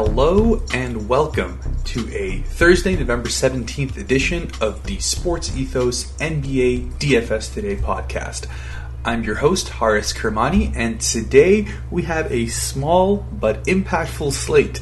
[0.00, 7.52] Hello and welcome to a Thursday, November 17th edition of the Sports Ethos NBA DFS
[7.52, 8.46] Today podcast.
[9.04, 14.80] I'm your host, Haaris Kermani, and today we have a small but impactful slate.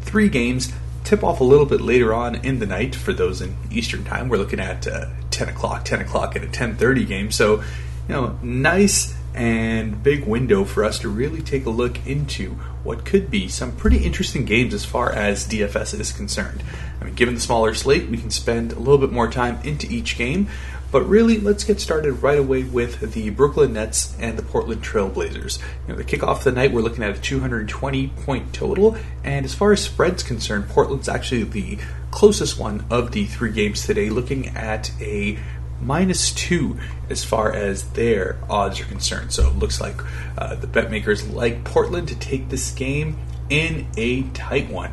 [0.00, 0.72] Three games
[1.04, 4.28] tip off a little bit later on in the night for those in Eastern Time.
[4.28, 7.30] We're looking at uh, 10 o'clock, 10 o'clock, and a 10:30 game.
[7.30, 7.62] So,
[8.08, 13.04] you know, nice and big window for us to really take a look into what
[13.04, 16.62] could be some pretty interesting games as far as DFS is concerned.
[17.00, 19.86] I mean, given the smaller slate, we can spend a little bit more time into
[19.92, 20.48] each game.
[20.92, 25.58] But really, let's get started right away with the Brooklyn Nets and the Portland Trailblazers.
[25.86, 29.44] You know, the kickoff of the night, we're looking at a 220 point total, and
[29.44, 31.78] as far as spreads concerned, Portland's actually the
[32.12, 35.38] closest one of the three games today, looking at a
[35.80, 36.78] minus two
[37.10, 39.32] as far as their odds are concerned.
[39.32, 40.00] So it looks like
[40.38, 44.92] uh, the bet makers like Portland to take this game in a tight one.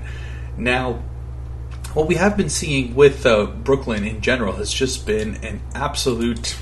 [0.57, 1.01] Now,
[1.93, 6.57] what we have been seeing with uh, Brooklyn in general has just been an absolute.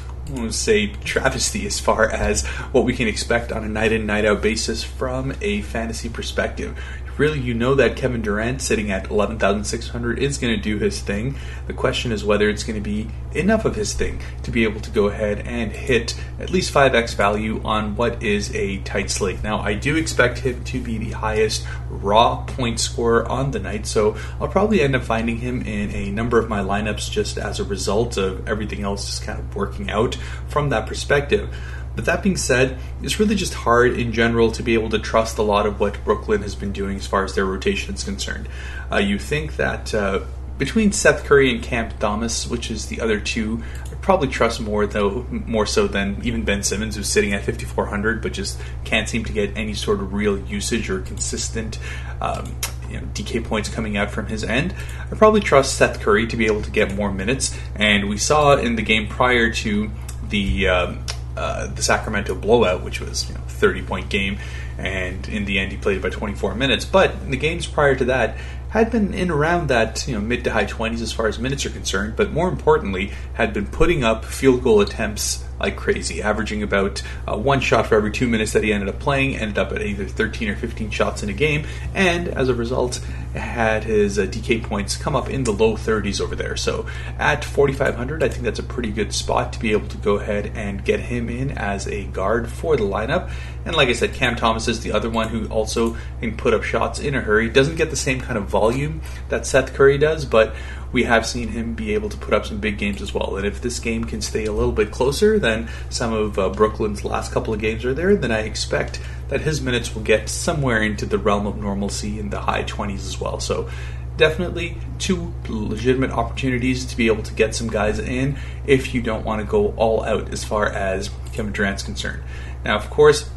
[0.49, 4.41] Say travesty as far as what we can expect on a night in, night out
[4.41, 6.79] basis from a fantasy perspective
[7.21, 11.35] really you know that Kevin Durant sitting at 11,600 is going to do his thing.
[11.67, 14.81] The question is whether it's going to be enough of his thing to be able
[14.81, 19.43] to go ahead and hit at least 5x value on what is a tight slate.
[19.43, 23.85] Now, I do expect him to be the highest raw point scorer on the night,
[23.85, 27.59] so I'll probably end up finding him in a number of my lineups just as
[27.59, 30.15] a result of everything else just kind of working out
[30.47, 31.55] from that perspective.
[31.95, 35.37] But that being said, it's really just hard in general to be able to trust
[35.37, 38.47] a lot of what Brooklyn has been doing as far as their rotation is concerned.
[38.91, 40.21] Uh, you think that uh,
[40.57, 44.85] between Seth Curry and Cam Thomas, which is the other two, I probably trust more
[44.85, 49.25] though more so than even Ben Simmons, who's sitting at 5400, but just can't seem
[49.25, 51.79] to get any sort of real usage or consistent.
[52.21, 52.55] Um,
[52.87, 54.75] you know, DK points coming out from his end.
[55.11, 58.55] I probably trust Seth Curry to be able to get more minutes, and we saw
[58.55, 59.89] in the game prior to
[60.29, 61.05] the um,
[61.37, 64.37] uh, the Sacramento blowout, which was you know 30 point game,
[64.77, 66.85] and in the end he played by 24 minutes.
[66.85, 68.37] But the games prior to that
[68.69, 71.65] had been in around that you know mid to high 20s as far as minutes
[71.65, 76.63] are concerned, but more importantly had been putting up field goal attempts like crazy, averaging
[76.63, 79.71] about uh, one shot for every two minutes that he ended up playing, ended up
[79.71, 82.99] at either 13 or 15 shots in a game, and as a result,
[83.33, 86.55] had his uh, DK points come up in the low 30s over there.
[86.57, 86.85] So
[87.17, 90.51] at 4,500, I think that's a pretty good spot to be able to go ahead
[90.55, 93.31] and get him in as a guard for the lineup.
[93.65, 96.63] And like I said, Cam Thomas is the other one who also can put up
[96.63, 97.49] shots in a hurry.
[97.49, 100.55] Doesn't get the same kind of volume that Seth Curry does, but
[100.91, 103.37] we have seen him be able to put up some big games as well.
[103.37, 107.05] And if this game can stay a little bit closer than some of uh, Brooklyn's
[107.05, 108.99] last couple of games are there, then I expect
[109.31, 113.07] that his minutes will get somewhere into the realm of normalcy in the high 20s
[113.07, 113.39] as well.
[113.39, 113.69] So
[114.17, 118.37] definitely two legitimate opportunities to be able to get some guys in
[118.67, 122.21] if you don't want to go all out as far as Kevin Durant's concerned.
[122.65, 123.29] Now, of course,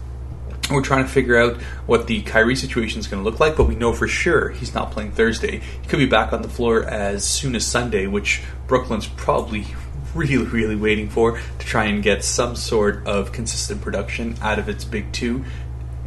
[0.69, 3.65] we're trying to figure out what the Kyrie situation is going to look like, but
[3.65, 5.61] we know for sure he's not playing Thursday.
[5.61, 9.65] He could be back on the floor as soon as Sunday, which Brooklyn's probably
[10.15, 14.69] really, really waiting for to try and get some sort of consistent production out of
[14.69, 15.45] its big two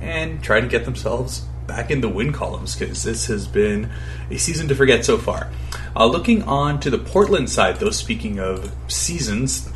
[0.02, 3.90] and try to get themselves back in the win columns because this has been
[4.32, 5.52] a season to forget so far.
[5.96, 9.70] Uh, looking on to the Portland side, though, speaking of seasons,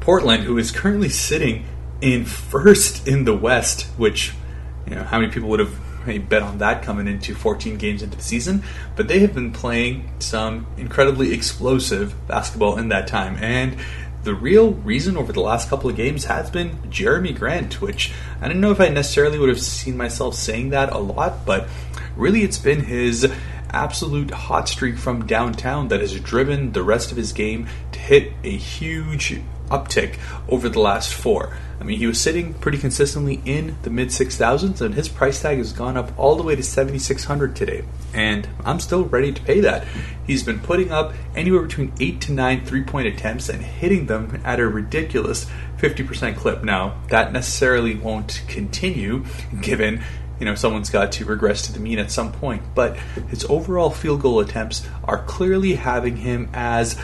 [0.00, 1.64] Portland, who is currently sitting
[2.00, 4.32] in first in the West, which
[4.86, 5.78] you know how many people would have
[6.28, 8.62] bet on that coming into 14 games into the season,
[8.96, 13.36] but they have been playing some incredibly explosive basketball in that time.
[13.36, 13.76] And
[14.22, 18.48] the real reason over the last couple of games has been Jerami Grant, which I
[18.48, 21.68] don't know if I necessarily would have seen myself saying that a lot, but
[22.16, 23.30] really it's been his
[23.70, 28.32] absolute hot streak from downtown that has driven the rest of his game to hit
[28.44, 29.40] a huge
[29.72, 31.56] uptick over the last four.
[31.80, 35.58] I mean, he was sitting pretty consistently in the mid 6,000s, and his price tag
[35.58, 37.84] has gone up all the way to 7,600 today.
[38.14, 39.84] And I'm still ready to pay that.
[40.24, 44.40] He's been putting up anywhere between 8 to 9 three point attempts and hitting them
[44.44, 45.46] at a ridiculous
[45.78, 46.62] 50% clip.
[46.62, 49.24] Now, that necessarily won't continue
[49.60, 50.04] given
[50.38, 52.96] you know someone's got to regress to the mean at some point but
[53.28, 56.98] his overall field goal attempts are clearly having him as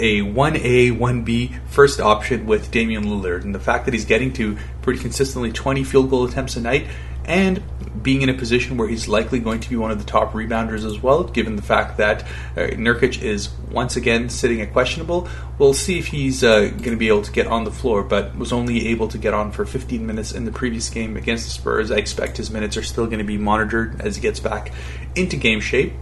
[0.00, 3.44] a 1A, 1B first option with Damian Lillard.
[3.44, 6.86] And the fact that he's getting to pretty consistently 20 field goal attempts a night
[7.24, 7.62] and
[8.02, 10.84] being in a position where he's likely going to be one of the top rebounders
[10.84, 12.22] as well, given the fact that
[12.56, 15.28] uh, Nurkic is once again sitting at questionable.
[15.58, 18.36] We'll see if he's uh, going to be able to get on the floor, but
[18.36, 21.50] was only able to get on for 15 minutes in the previous game against the
[21.50, 21.90] Spurs.
[21.90, 24.72] I expect his minutes are still going to be monitored as he gets back
[25.14, 25.92] into game shape.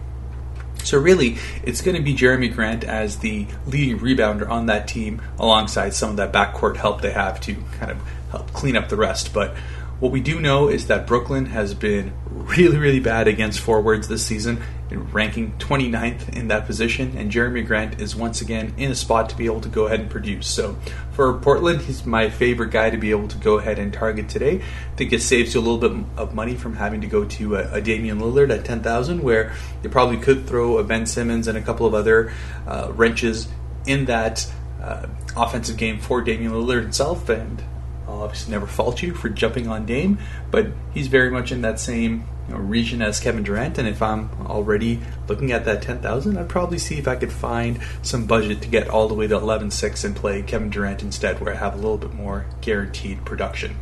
[0.83, 5.21] So really, it's going to be Jerami Grant as the leading rebounder on that team,
[5.37, 8.95] alongside some of that backcourt help they have to kind of help clean up the
[8.95, 9.33] rest.
[9.33, 9.55] But
[9.99, 14.25] what we do know is that Brooklyn has been really, really bad against forwards this
[14.25, 19.29] season, ranking 29th in that position, and Jerami Grant is once again in a spot
[19.29, 20.47] to be able to go ahead and produce.
[20.47, 20.77] So
[21.11, 24.61] for Portland, he's my favorite guy to be able to go ahead and target today.
[24.61, 27.57] I think it saves you a little bit of money from having to go to
[27.57, 29.53] a, a Damian Lillard at 10,000, where
[29.83, 32.31] you probably could throw a Ben Simmons and a couple of other
[32.65, 33.49] uh, wrenches
[33.85, 34.49] in that
[34.81, 37.61] uh, offensive game for Damian Lillard himself, and
[38.09, 40.17] I'll obviously never fault you for jumping on Dame,
[40.49, 43.77] but he's very much in that same you know, region as Kevin Durant.
[43.77, 47.79] And if I'm already looking at that 10,000, I'd probably see if I could find
[48.01, 51.53] some budget to get all the way to 11.6 and play Kevin Durant instead, where
[51.53, 53.77] I have a little bit more guaranteed production.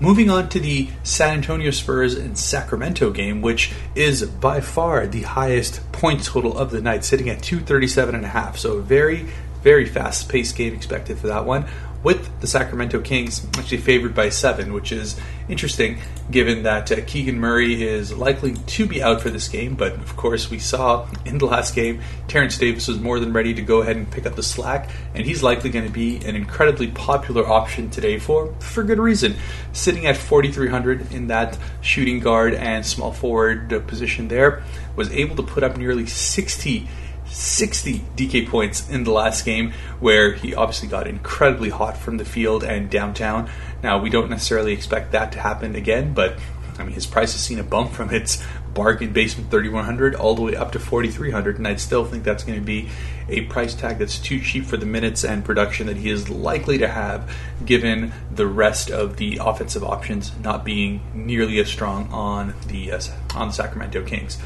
[0.00, 5.22] Moving on to the San Antonio Spurs and Sacramento game, which is by far the
[5.22, 8.58] highest point total of the night, sitting at 237 and a half.
[8.58, 9.28] So a very,
[9.62, 11.66] very fast paced game expected for that one
[12.04, 15.18] with the Sacramento Kings actually favored by seven, which is
[15.48, 15.98] interesting
[16.30, 19.74] given that uh, Keegan Murray is likely to be out for this game.
[19.74, 23.54] But of course, we saw in the last game, Terence Davis was more than ready
[23.54, 26.36] to go ahead and pick up the slack, and he's likely going to be an
[26.36, 29.34] incredibly popular option today for for good reason.
[29.72, 34.62] Sitting at 4,300 in that shooting guard and small forward position there,
[34.94, 36.86] was able to put up nearly 60
[37.34, 42.24] 60 DK points in the last game, where he obviously got incredibly hot from the
[42.24, 43.50] field and downtown.
[43.82, 46.38] Now, we don't necessarily expect that to happen again, but
[46.78, 50.42] I mean, his price has seen a bump from its bargain basement 3100 all the
[50.42, 52.88] way up to 4300 and I'd still think that's going to be
[53.28, 56.78] a price tag that's too cheap for the minutes and production that he is likely
[56.78, 57.32] to have
[57.64, 63.00] given the rest of the offensive options not being nearly as strong on the uh,
[63.34, 64.38] on the Sacramento Kings.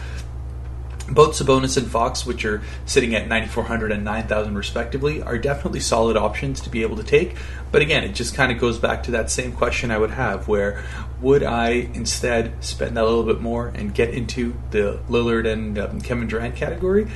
[1.10, 6.16] Both Sabonis and Fox, which are sitting at 9,400 and 9,000 respectively, are definitely solid
[6.16, 7.37] options to be able to take.
[7.72, 10.49] But again, it just kind of goes back to that same question I would have
[10.49, 10.84] where
[11.20, 15.78] would I instead spend that a little bit more and get into the Lillard and
[15.78, 17.08] um, Kevin Durant category?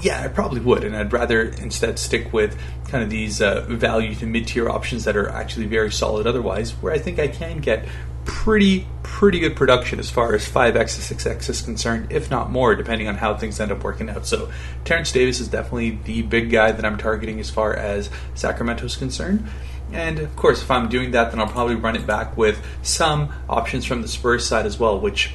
[0.00, 2.56] Yeah, I probably would, and I'd rather instead stick with
[2.88, 6.70] kind of these uh, value to mid tier options that are actually very solid otherwise,
[6.72, 7.84] where I think I can get
[8.28, 12.76] pretty pretty good production as far as 5x to 6x is concerned, if not more,
[12.76, 14.26] depending on how things end up working out.
[14.26, 14.52] So
[14.84, 18.96] Terence Davis is definitely the big guy that I'm targeting as far as Sacramento is
[18.96, 19.48] concerned.
[19.92, 23.32] And of course, if I'm doing that, then I'll probably run it back with some
[23.48, 25.34] options from the Spurs side as well, which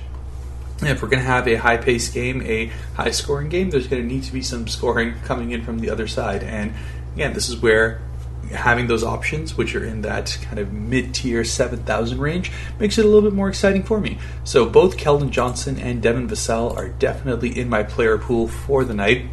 [0.81, 4.01] if we're going to have a high paced game, a high scoring game, there's going
[4.01, 6.43] to need to be some scoring coming in from the other side.
[6.43, 6.73] And
[7.15, 8.01] again, this is where
[8.53, 13.05] having those options, which are in that kind of mid tier 7,000 range, makes it
[13.05, 14.17] a little bit more exciting for me.
[14.43, 18.93] So both Keldon Johnson and Devin Vassell are definitely in my player pool for the
[18.93, 19.25] night.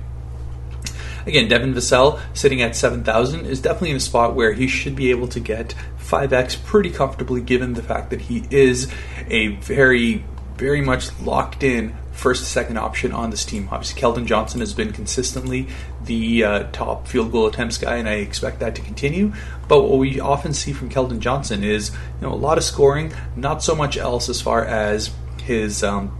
[1.26, 5.10] Again, Devin Vassell sitting at 7,000 is definitely in a spot where he should be
[5.10, 8.90] able to get 5x pretty comfortably given the fact that he is
[9.28, 10.24] a very,
[10.56, 13.68] very much locked in first, second option on this team.
[13.72, 15.66] Obviously, Keldon Johnson has been consistently
[16.04, 19.32] the uh, top field goal attempts guy, and I expect that to continue.
[19.68, 23.12] But what we often see from Keldon Johnson is you know a lot of scoring,
[23.36, 25.10] not so much else as far as
[25.42, 26.16] his um,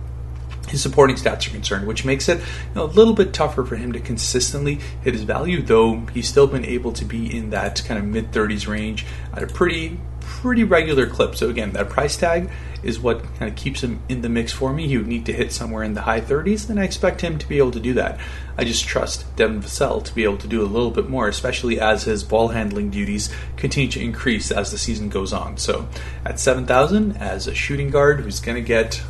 [0.69, 3.77] his supporting stats are concerned, which makes it you know, a little bit tougher for
[3.77, 5.61] him to consistently hit his value.
[5.61, 9.05] Though he's still been able to be in that kind of mid 30s range
[9.35, 11.37] at a pretty pretty regular clip.
[11.37, 12.51] So again, that price tag
[12.83, 14.87] is what kind of keeps him in the mix for me.
[14.89, 17.49] He would need to hit somewhere in the high 30s, and I expect him to
[17.49, 18.19] be able to do that.
[18.57, 21.81] I just trust Devin Vassell to be able to do a little bit more, especially
[21.81, 25.57] as his ball handling duties continue to increase as the season goes on.
[25.59, 25.89] So
[26.25, 29.03] at 7,000, as a shooting guard who's going to get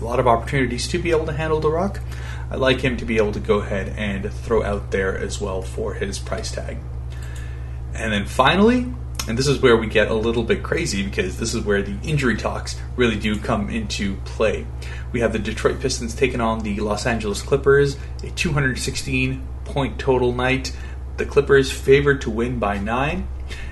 [0.00, 2.00] a lot of opportunities to be able to handle the rock,
[2.50, 5.60] I like him to be able to go ahead and throw out there as well
[5.60, 6.78] for his price tag.
[7.94, 8.92] And then finally,
[9.28, 11.98] and this is where we get a little bit crazy because this is where the
[12.02, 14.66] injury talks really do come into play.
[15.12, 20.32] We have the Detroit Pistons taking on the Los Angeles Clippers, a 216 point total
[20.32, 20.74] night.
[21.18, 23.28] The Clippers favored to win by nine.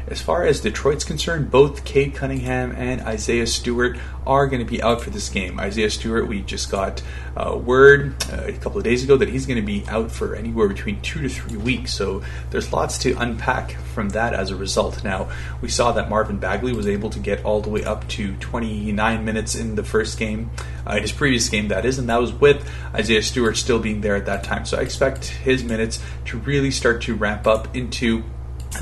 [0.09, 4.81] As far as Detroit's concerned, both Cade Cunningham and Isaiah Stewart are going to be
[4.81, 5.59] out for this game.
[5.59, 7.03] Isaiah Stewart, we just got
[7.37, 10.37] uh, word uh, a couple of days ago that he's going to be out for
[10.37, 11.93] anywhere between two to three weeks.
[11.93, 15.03] So there's lots to unpack from that as a result.
[15.03, 15.29] Now,
[15.61, 19.25] we saw that Marvin Bagley was able to get all the way up to 29
[19.25, 20.51] minutes in the first game,
[20.87, 24.15] uh, his previous game, that is, and that was with Isaiah Stewart still being there
[24.15, 24.67] at that time.
[24.67, 28.23] So I expect his minutes to really start to ramp up into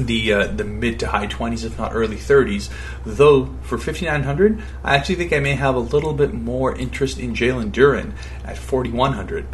[0.00, 2.70] the uh, the mid to high 20s, if not early 30s.
[3.04, 7.34] Though for 5900, I actually think I may have a little bit more interest in
[7.34, 8.12] Jalen Duren
[8.44, 9.46] at 4100.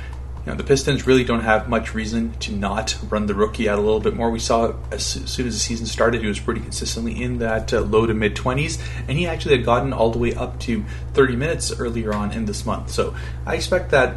[0.47, 3.79] You know, the Pistons really don't have much reason to not run the rookie out
[3.79, 4.31] a little bit more.
[4.31, 7.81] We saw as soon as the season started, he was pretty consistently in that uh,
[7.83, 10.83] low to mid 20s, and he actually had gotten all the way up to
[11.13, 12.91] 30 minutes earlier on in this month.
[12.91, 14.17] So I expect that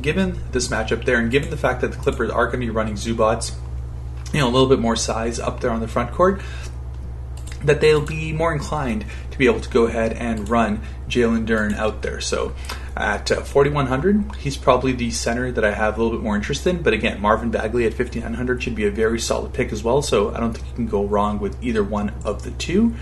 [0.00, 2.70] given this matchup there, and given the fact that the Clippers are going to be
[2.70, 3.54] running Zubac
[4.34, 6.42] you know a little bit more size up there on the front court,
[7.62, 11.74] that they'll be more inclined to be able to go ahead and run Jalen Duren
[11.74, 12.20] out there.
[12.20, 12.54] So
[12.96, 16.66] at uh, 4100, he's probably the center that I have a little bit more interest
[16.66, 16.82] in.
[16.82, 20.02] But again, Marvin Bagley at 5900 should be a very solid pick as well.
[20.02, 22.94] So I don't think you can go wrong with either one of the two.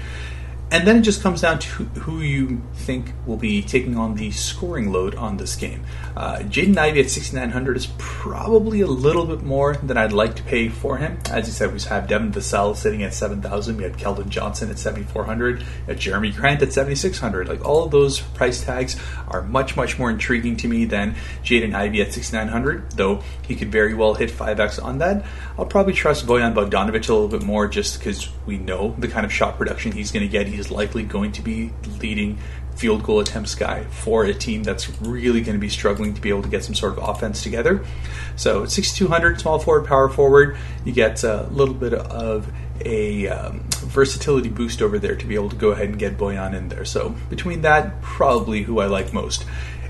[0.73, 1.69] And then it just comes down to
[2.00, 5.85] who you think will be taking on the scoring load on this game.
[6.17, 10.43] Uh, Jaden Ivey at 6,900 is probably a little bit more than I'd like to
[10.43, 11.19] pay for him.
[11.29, 13.76] As you said, we have Devin Vassell sitting at 7,000.
[13.76, 15.62] We had Keldon Johnson at 7,400.
[15.88, 17.49] At Jerami Grant at 7,600.
[17.49, 18.99] Like all of those price tags
[19.29, 23.71] are much, much more intriguing to me than Jaden Ivey at 6,900, though he could
[23.71, 25.26] very well hit 5x on that.
[25.59, 29.26] I'll probably trust Bojan Bogdanovic a little bit more just because we know the kind
[29.26, 30.47] of shot production he's going to get.
[30.47, 32.38] He's is likely going to be leading
[32.75, 36.31] field goal attempts guy for a team that's really going to be struggling to be
[36.31, 37.85] able to get some sort of offense together.
[38.37, 42.50] So 6,200 small forward, power forward, you get a little bit of
[42.85, 46.54] a um, versatility boost over there to be able to go ahead and get Bojan
[46.54, 46.85] in there.
[46.85, 49.45] So between that, probably who I like most.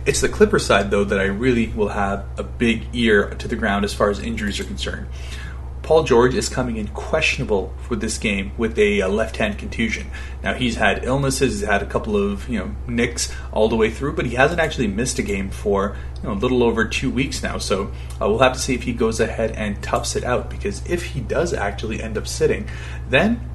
[0.05, 3.55] It's the Clipper side though that I really will have a big ear to the
[3.55, 5.07] ground as far as injuries are concerned.
[5.83, 10.11] Paul George is coming in questionable for this game with a, a, left-hand contusion.
[10.43, 13.91] Now he's had illnesses, he's had a couple of you know nicks all the way
[13.91, 17.11] through, but he hasn't actually missed a game for you know, a little over two
[17.11, 17.59] weeks now.
[17.59, 20.87] So uh, we'll have to see if he goes ahead and toughs it out because
[20.89, 22.69] if he does actually end up sitting,
[23.09, 23.49] then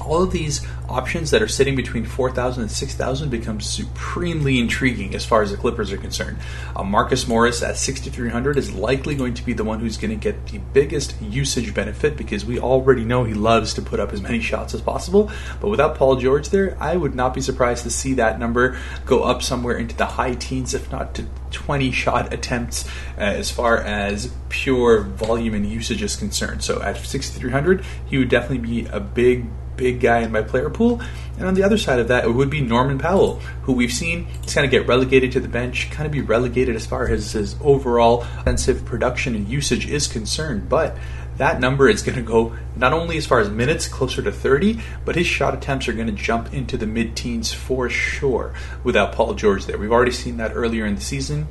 [0.00, 5.24] all of these options that are sitting between 4,000 and 6,000 become supremely intriguing as
[5.24, 6.38] far as the Clippers are concerned.
[6.76, 10.16] Uh, Marcus Morris at 6,300 is likely going to be the one who's going to
[10.16, 14.20] get the biggest usage benefit because we already know he loves to put up as
[14.20, 15.30] many shots as possible.
[15.60, 19.22] But without Paul George there, I would not be surprised to see that number go
[19.22, 23.78] up somewhere into the high teens, if not to 20 shot attempts uh, as far
[23.78, 26.62] as pure volume and usage is concerned.
[26.62, 29.46] So at 6,300, he would definitely be a big
[29.82, 31.00] big guy in my player pool.
[31.36, 34.28] And on the other side of that, it would be Norman Powell, who we've seen
[34.46, 37.56] kind of get relegated to the bench, kind of be relegated as far as his
[37.60, 40.68] overall offensive production and usage is concerned.
[40.68, 40.96] But
[41.38, 44.78] that number is going to go not only as far as minutes, closer to 30,
[45.04, 49.12] but his shot attempts are going to jump into the mid teens for sure without
[49.12, 49.78] Paul George there.
[49.78, 51.48] We've already seen that earlier in the season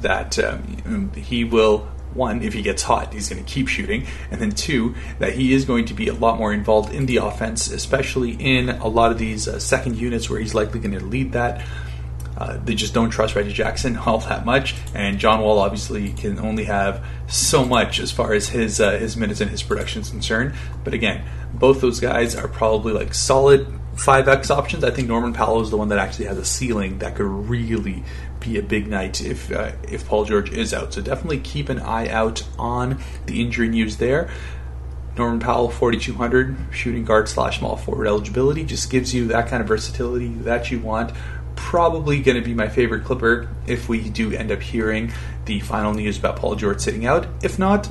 [0.00, 4.40] that um, he will one, if he gets hot, he's going to keep shooting, and
[4.40, 7.68] then two, that he is going to be a lot more involved in the offense,
[7.70, 11.32] especially in a lot of these uh, second units where he's likely going to lead
[11.32, 11.66] that.
[12.36, 16.38] Uh, they just don't trust Reggie Jackson all that much, and John Wall obviously can
[16.38, 20.10] only have so much as far as his uh, his minutes and his production is
[20.10, 20.54] concerned.
[20.82, 23.66] But again, both those guys are probably like solid
[23.96, 24.82] 5x options.
[24.82, 28.02] I think Norman Powell is the one that actually has a ceiling that could really
[28.44, 30.92] be a big night if uh, if Paul George is out.
[30.92, 34.30] So definitely keep an eye out on the injury news there.
[35.16, 39.68] Norman Powell, 4,200 shooting guard slash small forward eligibility, just gives you that kind of
[39.68, 41.12] versatility that you want.
[41.54, 45.12] Probably going to be my favorite Clipper if we do end up hearing
[45.44, 47.28] the final news about Paul George sitting out.
[47.44, 47.88] If not,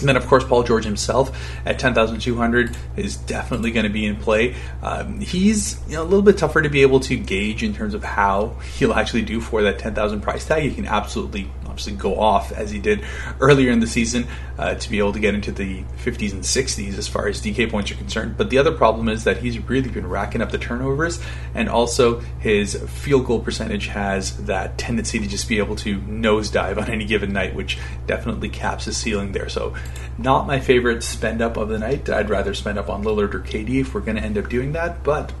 [0.00, 1.30] and then, of course, Paul George himself
[1.64, 4.54] at 10,200 is definitely going to be in play.
[4.82, 7.94] Um, he's you know, a little bit tougher to be able to gauge in terms
[7.94, 10.64] of how he'll actually do for that 10,000 price tag.
[10.64, 13.02] You can absolutely obviously go off as he did
[13.40, 14.26] earlier in the season
[14.58, 17.70] uh, to be able to get into the 50s and 60s as far as DK
[17.70, 18.36] points are concerned.
[18.36, 21.20] But the other problem is that he's really been racking up the turnovers,
[21.54, 26.76] and also his field goal percentage has that tendency to just be able to nosedive
[26.76, 29.48] on any given night, which definitely caps his ceiling there.
[29.48, 29.74] So,
[30.18, 32.10] not my favorite spend up of the night.
[32.10, 34.72] I'd rather spend up on Lillard or KD if we're going to end up doing
[34.72, 35.32] that, but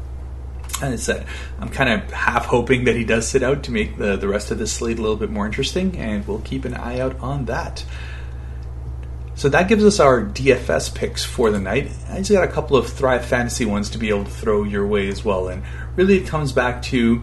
[0.82, 1.26] as I said,
[1.58, 4.50] I'm kind of half hoping that he does sit out to make the, the rest
[4.50, 7.46] of this slate a little bit more interesting, and we'll keep an eye out on
[7.46, 7.84] that.
[9.34, 11.90] So that gives us our DFS picks for the night.
[12.10, 14.86] I just got a couple of Thrive Fantasy ones to be able to throw your
[14.86, 15.62] way as well, and
[15.96, 17.22] really it comes back to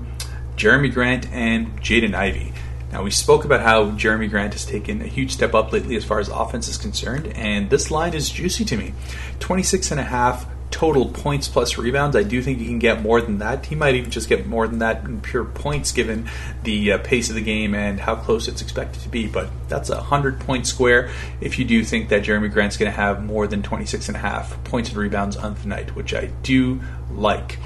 [0.56, 2.54] Jerami Grant and Jaden Ivey.
[2.92, 6.06] Now, we spoke about how Jerami Grant has taken a huge step up lately as
[6.06, 8.94] far as offense is concerned, and this line is juicy to me.
[9.40, 12.16] 26 and a half total points plus rebounds.
[12.16, 13.66] I do think he can get more than that.
[13.66, 16.30] He might even just get more than that in pure points given
[16.64, 19.28] the uh, pace of the game and how close it's expected to be.
[19.28, 21.10] But that's a 100 point square
[21.42, 24.20] if you do think that Jerami Grant's going to have more than 26 and a
[24.20, 26.82] half points and rebounds on the night, which I do
[27.12, 27.60] like.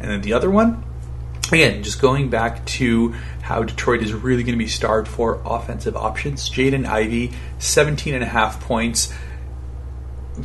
[0.00, 0.82] And then the other one,
[1.52, 5.96] again, just going back to how Detroit is really going to be starved for offensive
[5.96, 6.48] options.
[6.48, 9.12] Jaden Ivey, 17 and a half points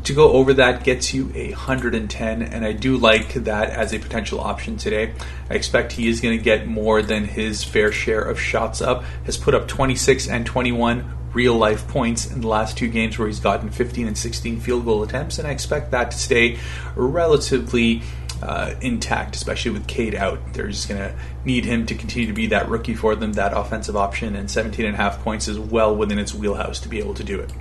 [0.04, 4.00] to go over that gets you a 110, and I do like that as a
[4.00, 5.14] potential option today.
[5.50, 9.04] I expect he is going to get more than his fair share of shots up.
[9.26, 13.28] Has put up 26 and 21 real life points in the last two games where
[13.28, 16.60] he's gotten 15 and 16 field goal attempts, and I expect that to stay
[16.96, 18.02] relatively.
[18.44, 20.54] Uh, intact, especially with Cade out.
[20.54, 23.58] They're just going to need him to continue to be that rookie for them, that
[23.58, 27.00] offensive option, and 17 and a half points is well within its wheelhouse to be
[27.00, 27.52] able to do it.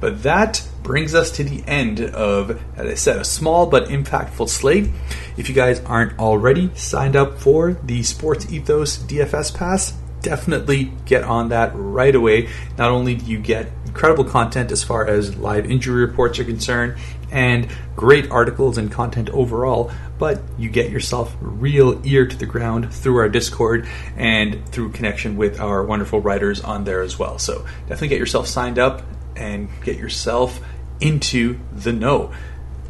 [0.00, 4.48] But that brings us to the end of, as I said, a small but impactful
[4.48, 4.90] slate.
[5.36, 11.24] If you guys aren't already signed up for the Sports Ethos DFS Pass, definitely get
[11.24, 12.48] on that right away.
[12.78, 16.96] Not only do you get incredible content as far as live injury reports are concerned
[17.30, 22.92] and great articles and content overall, but you get yourself real ear to the ground
[22.92, 27.38] through our Discord and through connection with our wonderful writers on there as well.
[27.38, 29.02] So definitely get yourself signed up
[29.36, 30.60] and get yourself
[31.02, 32.32] into the know.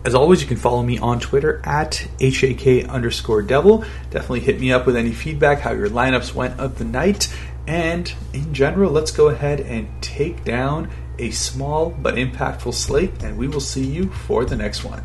[0.04, 3.84] As always, you can follow me on Twitter at HAK underscore devil.
[4.10, 7.32] Definitely hit me up with any feedback, how your lineups went of the night.
[7.66, 13.38] And in general, let's go ahead and take down a small but impactful slate, and
[13.38, 15.04] we will see you for the next one.